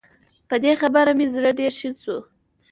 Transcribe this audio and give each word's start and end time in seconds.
په 0.47 0.55
دې 0.63 0.73
خبره 0.81 1.11
مې 1.17 1.25
زړه 1.33 1.51
ډېر 1.59 1.71
شين 1.79 1.93
شو 2.03 2.17